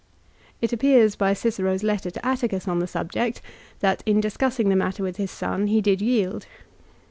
[0.61, 3.51] It appears by Cicero's letter to Atticus on the subject 1
[3.81, 6.47] that in discussing the matter with his son he did yield.